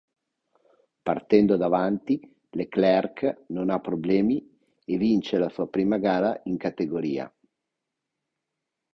Partendo 1.03 1.57
davanti 1.57 2.19
Leclerc 2.53 3.43
non 3.49 3.69
ha 3.69 3.79
problemi 3.79 4.43
è 4.83 4.97
vince 4.97 5.37
la 5.37 5.47
sua 5.49 5.67
prima 5.69 5.99
gara 5.99 6.41
in 6.45 6.57
categoria. 6.57 7.31